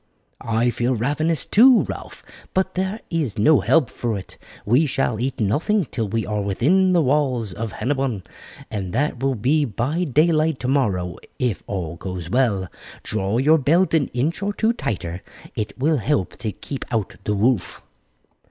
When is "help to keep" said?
15.97-16.83